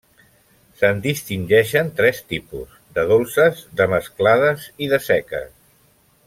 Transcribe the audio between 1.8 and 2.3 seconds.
tres